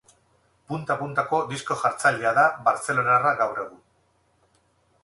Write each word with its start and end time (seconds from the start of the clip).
Punta-puntako 0.71 1.41
disko-jartzailea 1.51 2.33
da 2.39 2.47
bartzelonarra 2.71 3.39
gaur 3.45 3.65
egun. 3.67 3.87